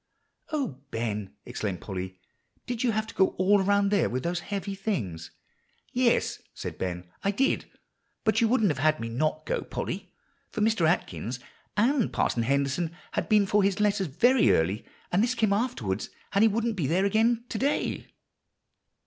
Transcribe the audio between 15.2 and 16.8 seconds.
this came afterwards, and he wouldn't